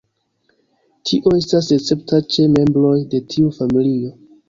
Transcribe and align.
Tio 1.09 1.35
estas 1.41 1.69
escepta 1.77 2.23
ĉe 2.35 2.49
membroj 2.57 2.97
de 3.15 3.25
tiu 3.31 3.57
familio. 3.63 4.15